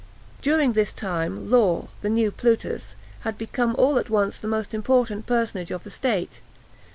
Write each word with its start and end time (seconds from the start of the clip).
During 0.41 0.73
this 0.73 0.93
time, 0.93 1.51
Law, 1.51 1.89
the 2.01 2.09
new 2.09 2.31
Plutus, 2.31 2.95
had 3.19 3.37
become 3.37 3.75
all 3.75 3.99
at 3.99 4.09
once 4.09 4.39
the 4.39 4.47
most 4.47 4.73
important 4.73 5.27
personage 5.27 5.69
of 5.69 5.83
the 5.83 5.91
state. 5.91 6.41